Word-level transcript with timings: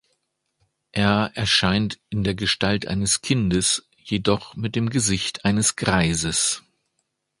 Er 0.93 1.31
erscheint 1.35 1.99
in 2.09 2.23
der 2.23 2.33
Gestalt 2.33 2.87
eines 2.87 3.21
Kindes, 3.21 3.87
jedoch 3.97 4.55
mit 4.55 4.75
dem 4.75 4.89
Gesicht 4.89 5.45
eines 5.45 5.75
Greises. 5.75 6.63